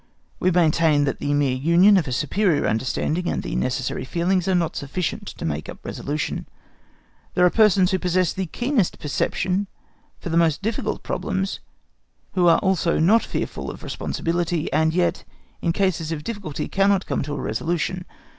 We 0.39 0.49
maintain 0.49 1.03
that 1.03 1.19
the 1.19 1.31
mere 1.35 1.55
union 1.55 1.95
of 1.95 2.07
a 2.07 2.11
superior 2.11 2.65
understanding 2.65 3.29
and 3.29 3.43
the 3.43 3.55
necessary 3.55 4.03
feelings 4.03 4.47
are 4.47 4.55
not 4.55 4.75
sufficient 4.75 5.27
to 5.27 5.45
make 5.45 5.69
up 5.69 5.85
resolution. 5.85 6.47
There 7.35 7.45
are 7.45 7.51
persons 7.51 7.91
who 7.91 7.99
possess 7.99 8.33
the 8.33 8.47
keenest 8.47 8.97
perception 8.97 9.67
for 10.19 10.29
the 10.29 10.37
most 10.37 10.63
difficult 10.63 11.03
problems, 11.03 11.59
who 12.33 12.47
are 12.47 12.57
also 12.57 12.97
not 12.97 13.21
fearful 13.23 13.69
of 13.69 13.83
responsibility, 13.83 14.73
and 14.73 14.91
yet 14.91 15.23
in 15.61 15.71
cases 15.71 16.11
of 16.11 16.23
difficulty 16.23 16.67
cannot 16.67 17.05
come 17.05 17.21
to 17.21 17.35
a 17.35 17.39
resolution. 17.39 18.05